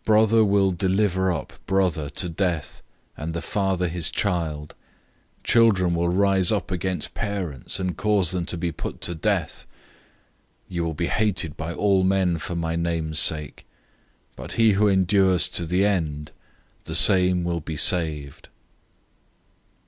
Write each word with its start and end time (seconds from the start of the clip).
013:012 0.00 0.04
"Brother 0.04 0.44
will 0.44 0.72
deliver 0.72 1.30
up 1.30 1.52
brother 1.66 2.08
to 2.10 2.28
death, 2.28 2.82
and 3.16 3.32
the 3.32 3.40
father 3.40 3.86
his 3.86 4.10
child. 4.10 4.74
Children 5.44 5.94
will 5.94 6.08
rise 6.08 6.50
up 6.50 6.72
against 6.72 7.14
parents, 7.14 7.78
and 7.78 7.96
cause 7.96 8.32
them 8.32 8.44
to 8.46 8.56
be 8.58 8.72
put 8.72 9.00
to 9.02 9.14
death. 9.14 9.68
013:013 10.64 10.64
You 10.70 10.84
will 10.86 10.94
be 10.94 11.06
hated 11.06 11.56
by 11.56 11.72
all 11.72 12.02
men 12.02 12.38
for 12.38 12.56
my 12.56 12.74
name's 12.74 13.20
sake, 13.20 13.64
but 14.34 14.54
he 14.54 14.72
who 14.72 14.88
endures 14.88 15.48
to 15.50 15.64
the 15.64 15.84
end, 15.84 16.32
the 16.86 16.96
same 16.96 17.44
will 17.44 17.60
be 17.60 17.76
saved. 17.76 18.48